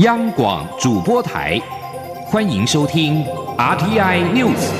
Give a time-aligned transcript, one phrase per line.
[0.00, 1.60] 央广主播台，
[2.24, 3.22] 欢迎收听
[3.58, 4.70] RTI News。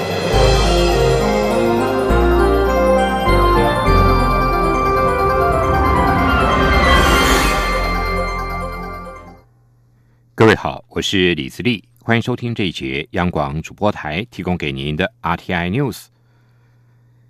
[10.34, 16.07] 各位好，我是李自立，欢迎收听这一节央广主播台提供给您的 RTI News。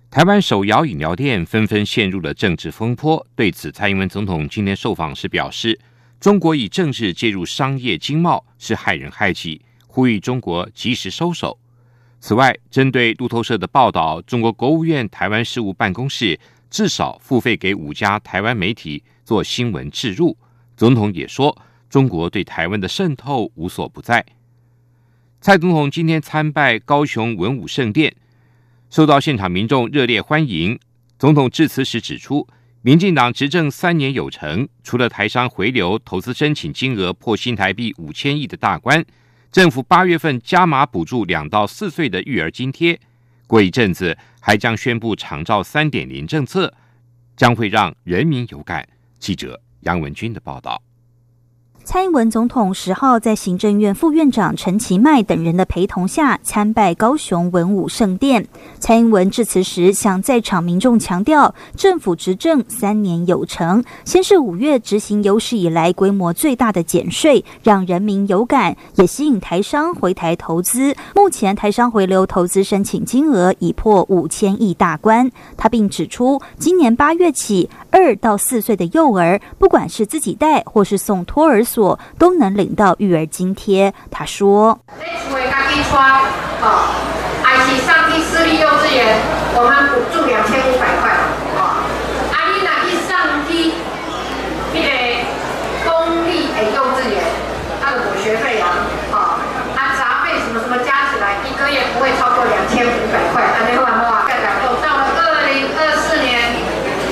[0.09, 5.77] 台湾手摇饮料店纷纷陷入了政治风波，对此，蔡英文总统今天受访时表示。
[6.21, 11.57] 中国以政治介入商业经贸是害人害己，呼吁中国及时收手。
[12.19, 16.39] 此外，针对路透社的报道，中国国务院台湾事务办公室
[16.69, 20.37] 至少付费给五家台湾媒体做新闻置入。
[20.77, 24.23] 总统也说，中国对台湾的渗透无所不在。
[25.41, 28.15] 蔡总统今天参拜高雄文武圣殿，
[28.91, 30.79] 受到现场民众热烈欢迎。
[31.17, 32.47] 总统致辞时指出。
[32.83, 39.05] 民进党执政三年有成，除了台商回流投资申请金额破新台币五千亿的大关，
[39.51, 42.99] 政府八月份加码补助两到四岁的育儿津贴，
[43.45, 46.73] 过一阵子还将宣布长照三点零政策，
[47.37, 48.87] 将会让人民有感。
[49.19, 50.81] 记者杨文军的报道。
[51.83, 58.47] 蔡英文总统十号在行政院副院长陈其迈等人的陪同下参拜高雄文武圣殿。
[58.79, 70.95] 蔡英文致辞时向在场民众强调，政府执政三年有成，先是五月执行有史以来规模最大的减税，让人民有感，也吸引台商回台投资。
[71.15, 75.29] 目前台商回流投资申请金额已破五千亿大关。
[75.57, 81.63] 他并指出，今年八月起，二到四岁的幼儿，不管是自己带或是送托儿。
[81.71, 83.93] 所都能领到育儿津贴。
[84.11, 84.77] 他说
[87.43, 89.15] ：“还是上去私立幼稚园，
[89.55, 91.15] 我们补助两千五百块。
[91.55, 91.79] 哦，
[92.31, 93.71] 阿丽娜一上去
[94.75, 94.87] 那个
[95.87, 97.23] 公立诶幼稚园，
[97.79, 98.67] 他的补学费啊，
[99.11, 99.39] 哦，
[99.75, 103.43] 他杂费什么什么加起来，一个月不会超过两千五百块。
[103.43, 106.55] 阿丽话话，再讲到到了二零二四年，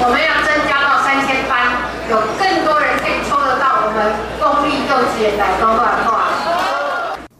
[0.03, 1.64] 我们要增加到三千班，
[2.12, 4.00] 有更多人可以抽得到我们。”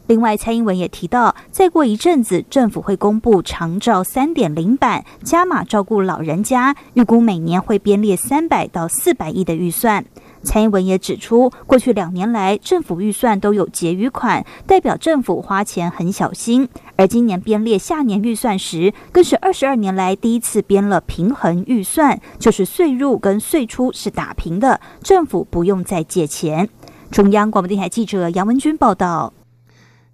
[0.08, 10.04] 另外，蔡英文也提到，再过一阵子，政府会公布长照三点零版，加码照顾老人家，预估每年会编列三百到四百亿的预算。
[10.44, 16.68] 蔡英文也指出，过去两年来，政府预算都有结余款，代表政府花钱很小心。
[16.98, 26.68] 而今年编列下年预算时，更是二十二年来第一次编了平衡预算，就是税入跟税出是打平的，政府不用再借钱。
[27.12, 29.34] 中央广播电台记者杨文军报道。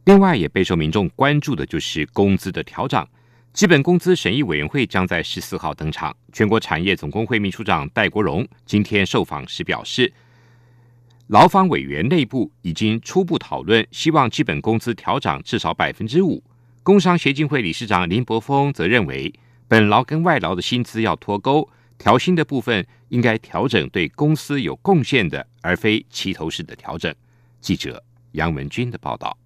[0.06, 3.06] 另外，也备受民众关注的就是工资的调整。
[3.52, 6.16] 基本工资审议委员会将在十四号登场。
[6.32, 10.12] 全国产业总工会秘书长戴国荣今天受访时表示，
[11.28, 16.42] 劳方委员内部已经初步讨论，希望基本工资调涨至少百分之五。
[16.82, 19.34] 工商协进会理事长林柏峰则认为，
[19.68, 21.70] 本劳跟外劳的薪资要脱钩。
[21.98, 27.14] 调薪的部分应该调整对公司有贡献的，而非齐头式的调整。
[27.62, 29.38] 记者杨文军的报道。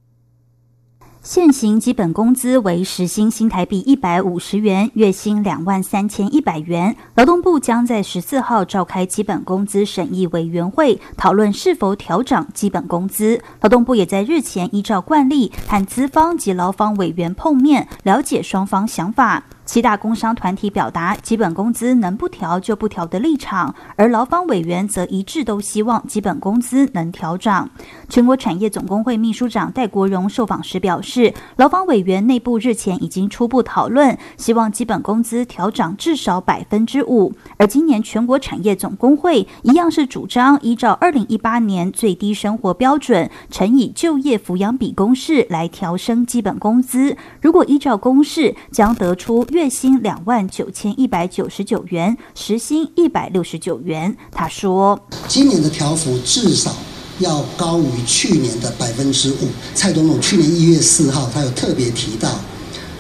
[1.21, 6.95] 现行基本工资为时薪新台币一百五十元，月薪两万三千一百元。
[7.15, 13.43] 劳动部将在十四号召开基本工资审议委员会，讨论是否调整基本工资。
[13.59, 19.43] 劳动部也在日前依照惯例，和资方及劳方委员碰面，了解双方想法。
[19.69, 27.69] 七大工商团体表达基本工资能不调就不调的立场，而劳方委员则一致都希望基本工资能调涨。
[28.09, 37.31] 全国产业总工会秘书长戴国荣受访时表示，劳方委员内部日前已经初步讨论，希望基本工资调涨至少百分之五。
[37.57, 47.15] 而今年全国产业总工会一样是主张依照二零一八年最低生活标准乘以就业抚养比公式来调升基本工资。
[47.39, 54.15] 如果依照公式，将得出月薪两万九千一百九十九元，时薪一百六十九元。
[54.31, 54.97] 他说
[55.27, 56.73] ：“今年的条幅至少
[57.19, 62.39] 要高于去年的百分之五。”蔡总统去年一月四号，他有特别提到，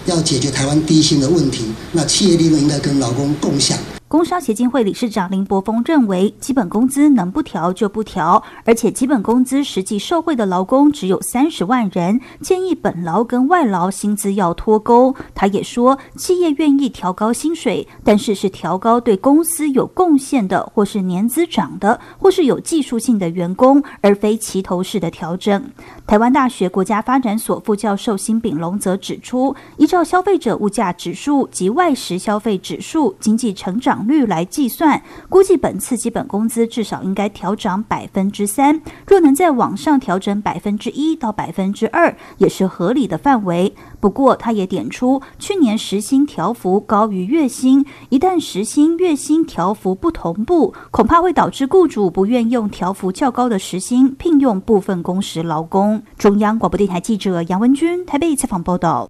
[0.05, 1.63] 要解决台湾低薪的问题，
[1.93, 3.77] 那企业利润应该跟劳工共享。
[4.09, 15.15] 工商协进会理事长林柏峰认为，基本工资能不调就不调，而且基本工资实际受惠的劳工只有三十万人，建议本劳跟外劳薪资要脱钩。
[15.35, 25.63] 他也说，企业愿意调高薪水，但是是调高对公司有贡献的，或是年资长的，或是有技术性的员工，而非齐头式的调整。
[26.07, 33.98] 台湾大学国家发展所副教授辛炳龙则指出，依照消费者物价指数及外食消费指数，经济成长。
[34.07, 38.81] 率来计算，估计本次基本工资至少应该调涨百分之三。
[39.07, 43.73] 若能在往上调整百分之一到百分之二，也是合理的范围。
[43.99, 56.01] 不过，他也点出，去年时薪调幅高于月薪，一旦时薪月薪调幅不同步，恐怕会导致雇主不愿用调幅较高的时薪聘用部分工时劳工。
[56.17, 59.09] 中央广播电台记者杨文君台北采访报道。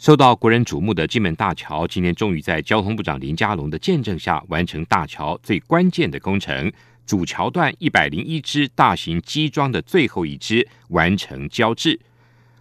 [0.00, 6.72] 受到国人瞩目的金门大桥，今天终于在交通部长林佳龙的见证下，完成大桥最关键的工程——
[7.04, 12.00] 主桥段一百零一支大型机桩的最后一支完成交制。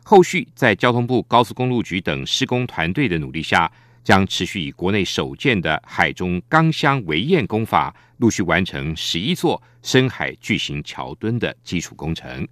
[0.03, 3.71] 后续在交通部高速公路局等施工团队的努力下，
[4.03, 12.45] 将持续以国内首建的海中钢箱围堰工法，陆续完成十一座深海巨型桥墩的基础工程，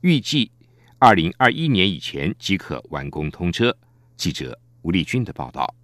[0.00, 0.50] 预计
[0.98, 3.76] 二零二一年以前即可完工通车。
[4.16, 5.74] 记者吴丽君的报道。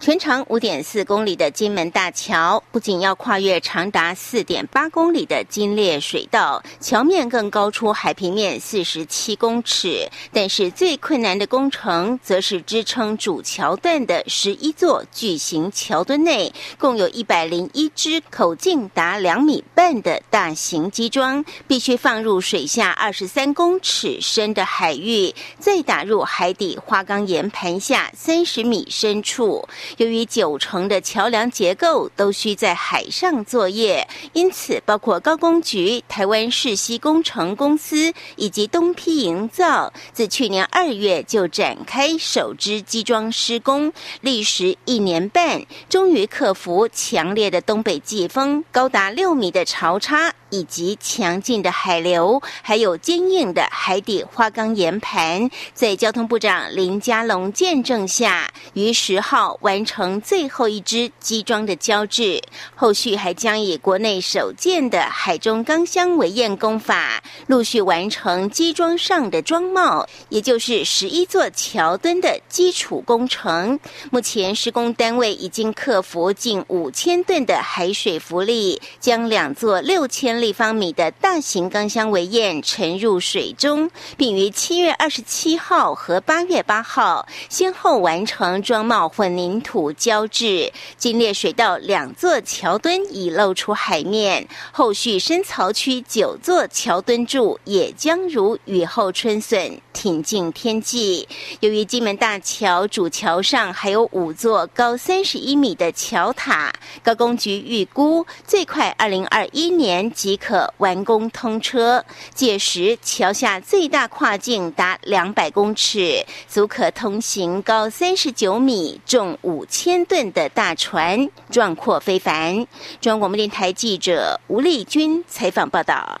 [0.00, 10.08] 全长五点四公里的金门大桥，不仅要跨越长达四点八公里的金烈水道，桥面更高出海平面四十七公尺。
[10.32, 29.49] 但是最困难的工程，则是支撑主桥段的十一座巨型桥墩内，共有一百零一只口径达两米半的大型机桩，必须放入水下二十三公尺深的海域，再打入海底花岗岩盘下三十米深处。
[29.96, 50.34] 由于九成的桥梁结构都需在海上作业，因此包括高工局、台湾世溪工程公司以及东批营造，自去年二月就展开首支基桩施工，历时一年半，终于克服强烈的东北季风、高达六米的潮差。
[50.50, 62.42] 以及强劲的海流，还有坚硬的海底花岗岩盘，在交通部长林佳龙见证下，于十号完成最后一支机装的交制。
[62.74, 73.78] 后续还将以国内首建的海中钢箱围堰工法，陆续完成机装上的装帽，也就是十一座桥墩的基础工程。
[74.10, 80.39] 目前施工单位已经克服近五千吨的海水浮力，将两座六千。
[80.40, 90.72] 立方米的大型钢箱围堰沉入水中，并于七月二十七号和八月八号先后完成装帽混凝土浇制。
[90.96, 101.28] 金烈水道两座桥墩已露出海面，后续深槽区九座桥墩柱也将如雨后春笋挺进天际。
[101.60, 106.72] 由于金门大桥主桥上还有五座高三十一米的桥塔，
[107.02, 110.29] 高工局预估最快二零二一年即。
[110.30, 122.54] 即可完工通车，届时桥下最大跨径达两百公尺，足可通行高三十九米、重五千吨的大船，壮阔非凡。
[123.00, 126.20] 中央广播电台记者吴丽君采访报道。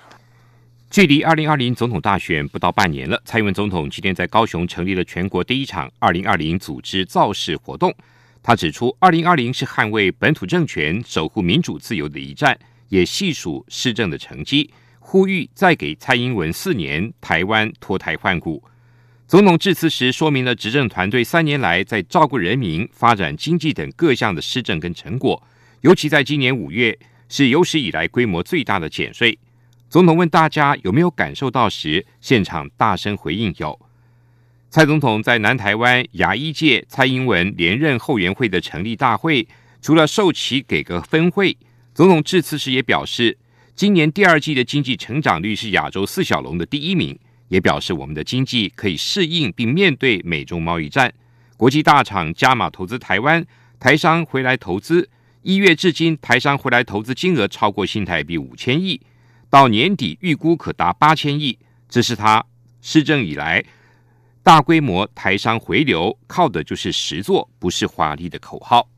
[0.90, 7.94] 距离二零二零总统大选不到半年了，蔡英文总统今天在高雄成立了全国第一场二零二零组织造势活动。
[8.42, 12.58] 他指出，二零二零是捍卫本土政权、守护民主自由的一战。
[12.90, 18.62] 也细数施政的成绩，呼吁再给蔡英文四年，台湾脱胎换骨。
[19.26, 25.42] 总统致辞时说明了执政团队三年来在照顾人民、发展经济等各项的施政跟成果，
[25.80, 26.98] 尤其在今年五月
[27.28, 29.38] 是有史以来规模最大的减税。
[29.88, 33.78] 总统问大家有没有感受到时，现场大声回应有。
[34.68, 39.46] 蔡总统在南台湾牙医界蔡英文连任后援会的成立大会，
[39.80, 41.56] 除了授旗给个分会。
[41.92, 43.36] 总统致辞时也表示，
[43.74, 47.18] 今年第二季的经济成长率是亚洲四小龙的第一名，
[47.48, 51.12] 也表示我们的经济可以适应并面对美中贸易战。
[51.56, 53.44] 国际大厂加码投资台湾，
[53.78, 55.10] 台商回来投资，
[55.42, 59.00] 一月至今台商回来投资金额超过新台币五千亿，
[59.50, 61.58] 到年底预估可达八千亿。
[61.88, 62.46] 这是他
[62.80, 63.64] 施政以来
[64.44, 68.88] 大规模台商回流，靠的就是实作，不是华丽的口号。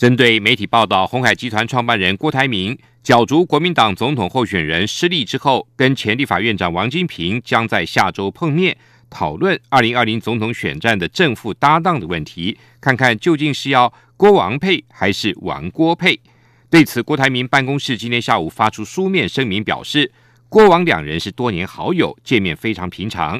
[0.00, 8.74] 针对媒体报道，红海集团创办人郭台铭角逐国民党总统候选人失利之后，跟前立法院长王金平将在下周碰面，
[9.10, 16.18] 讨论二零二零总统选战的正副搭档的问题，看看究竟是要郭王配还是王郭配。
[16.70, 20.10] 对此，郭台铭办公室今天下午发出书面声明，表示
[20.48, 23.38] 郭王两人是多年好友，见面非常平常。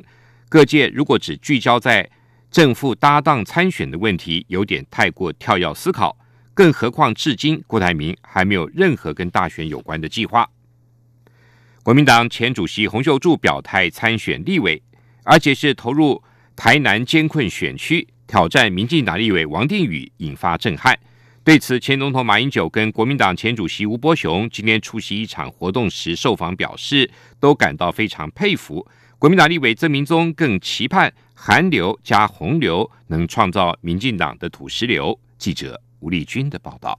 [0.51, 2.11] 各界如果只聚焦在
[2.51, 6.19] 正副搭档参选的问题，有点太过跳跃思考。
[6.61, 10.47] 更何况，至今郭台铭还没有任何跟大选有关的计划。
[11.83, 14.83] 国民党前主席洪秀柱表态参选立委，
[15.25, 16.23] 而且是投入
[16.55, 18.07] 台南艰困选区。
[18.27, 20.95] 挑战民进党立委王定宇，引发震撼。
[21.43, 28.87] 对此，前总统马英九跟国民党前主席吴伯雄今天出席一场活动时受访表示，都感到非常佩服。
[29.19, 35.19] 国民党立委曾明宗更期盼韩流加洪流能创造民进党的土石流。
[35.39, 36.99] 记者吴立军的报道。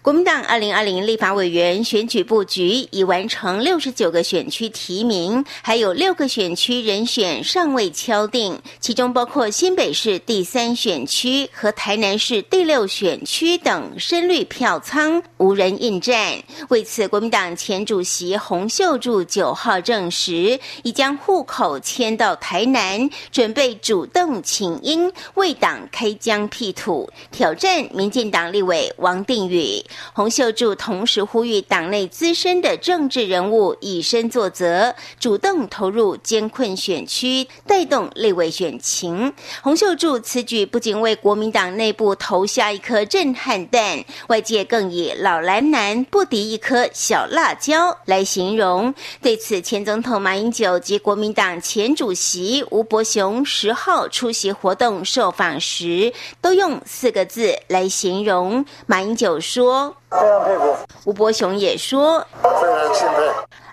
[0.00, 16.38] 国民党二零二零立法委员选举布局已完成六十九个选区提名，还有六个选区人选尚未敲定，其中包括新北市第三选区和台南市第六选区等深绿票仓无人应战。
[16.68, 29.82] 为此，国民党前主席洪秀柱九号证实，已将户口迁到台南，准备主动请缨为党开疆辟土，挑战民进党立委王定宇。
[30.12, 39.32] 洪秀柱同时呼吁党内资深的政治人物以身作则，主动投入艰困选区，带动立委选情。
[39.62, 48.92] 洪秀柱此举不仅为国民党内部投下一颗震撼弹，外界更以“老蓝男不敌一颗小辣椒”来形容。
[49.22, 58.64] 对此，前总统马英九及国民党前主席吴伯雄十号出席活动受访时，都用四个字来形容。
[58.86, 59.77] 马英九说。
[60.10, 63.22] 非常佩服，吴伯雄也说非常钦佩。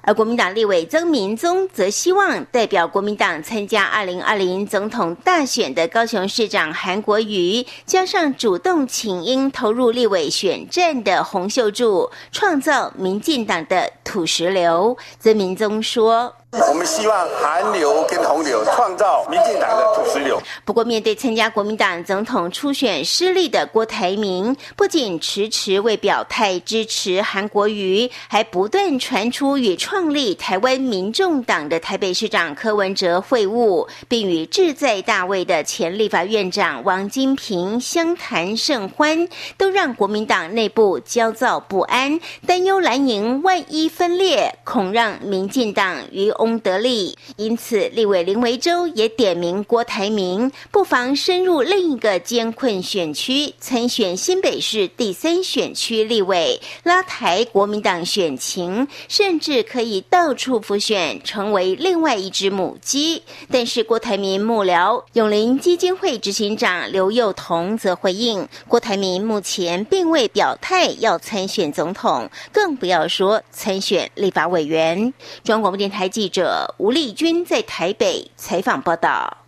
[0.08, 14.96] 而国民党立委曾明宗则希望代表国民党参加二零二零总统大选的高雄市长韩国瑜，加上主动请缨投入立委选战的洪秀柱，创造民进党的土石流。
[15.20, 16.36] 曾明宗说。
[16.58, 20.42] 我们希望韩流跟洪流创造民进党的土石流。
[20.64, 46.32] 不过，面对参加国民党总统初选失利的郭台铭，不仅迟迟未表态支持韩国瑜，还不断传出与创立台湾民众党的台北市长柯文哲会晤，并与志在大位的前立法院长王金平相谈甚欢，都让国民党内部焦躁不安，担忧蓝营万一分裂，恐让民进党与。
[46.46, 63.24] 功德利，因此立委林维洲也点名郭台铭，不妨深入另一个艰困选区参选新北市第三选区立委，拉抬国民党选情，甚至可以到处复选，成为另外一只母鸡。
[63.50, 75.12] 但是郭台铭幕僚永林基金会执行长刘幼彤则回应，郭台铭目前并未表态要参选总统，更不要说参选立法委员。
[75.44, 76.35] 中央广播电台记者。
[76.36, 79.46] 者吴丽君在台北采访报道：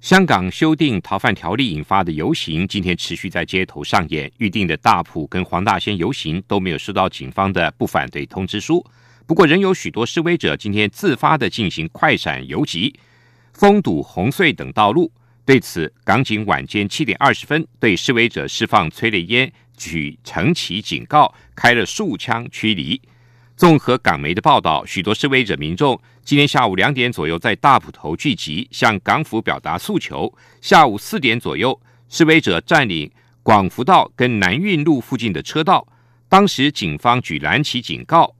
[0.00, 4.32] 香港修订逃犯条例引发的游行，今天持续在街头上演。
[4.38, 8.82] 预定的大埔跟黄大仙游行都没有收到警方的不反对通知书。
[9.26, 12.98] 不过，仍有许多示威者今天自发的进行快闪游击，
[13.52, 15.12] 封堵红隧等道路。
[15.44, 22.98] 对此，港警晚间七点二十分对示威者释放催泪烟、举橙旗警告，开了数枪驱离。
[23.60, 30.32] 综合港媒的报道，许多示威者民众今天下午两点左右在大埔头聚集，向港府表达诉求。
[30.62, 33.12] 下午四点左右，示威者占领
[33.42, 35.86] 广福道跟南运路附近的车道，
[36.26, 38.34] 当时警方举蓝旗警告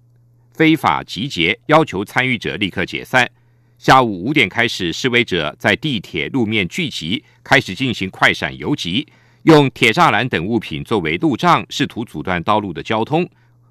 [0.55, 3.31] 非法集结，要求参与者立刻解散。
[3.77, 9.07] 下午五点开始，示威者在地铁路面聚集，开始进行快闪游击，
[9.43, 13.29] 用铁栅栏等物品作为路障，试图阻断道路的交通。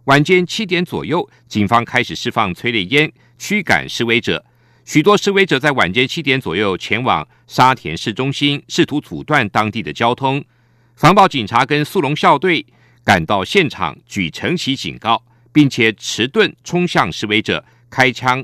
[0.10, 4.44] 晚间七点左右，警方开始释放催泪烟驱赶示威者。
[4.84, 10.44] 许多示威者在晚间七点左右前往沙田市中心，试图阻断当地的交通。
[10.96, 12.66] 防暴警察跟速龙校队
[13.04, 18.44] 赶到现场，举橙旗警告，并且持盾冲向示威者，开枪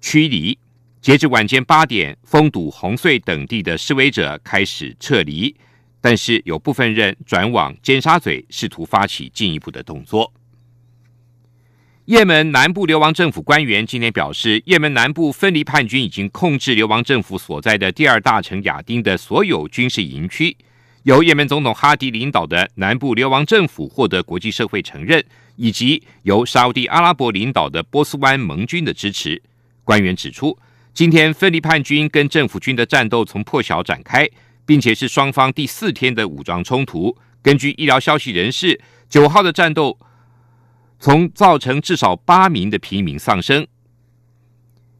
[0.00, 0.58] 驱离。
[1.02, 5.54] 截至晚间八点，封堵红隧等地的示威者开始撤离，
[6.00, 10.32] 但是有部分人转往尖沙咀，试图发起进一步的动作。
[12.10, 20.56] 也门南部流亡政府官员今天表示，也门南部分离叛军已经控制流亡政府所在的第二大城亚丁的所有军事营区。
[21.04, 25.24] 由也门总统哈迪领导的南部流亡政府获得国际社会承认，
[25.54, 29.40] 以及由沙地阿拉伯领导的波斯湾盟军的支持。
[29.84, 30.58] 官员指出，
[30.92, 34.28] 今天分离叛军跟政府军的战斗从破晓展开，
[34.66, 37.16] 并且是双方第四天的武装冲突。
[37.40, 39.96] 根据医疗消息人士，九号的战斗。
[41.00, 43.66] 从造成至少八名的平民丧生。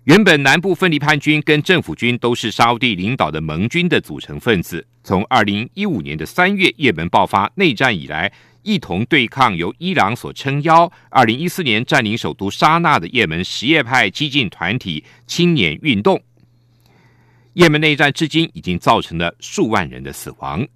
[0.05, 4.85] 原本南部分离叛军跟政府军都是沙地领导的盟军的组成分子。
[5.05, 16.21] 从二零一五年的三月也门爆发内战以来，一同对抗由伊朗所撑腰、二零一四年占领首都沙那的也门什叶派激进团体青年运动。
[17.53, 20.67] 也门内战至今已经造成了数万人的死亡。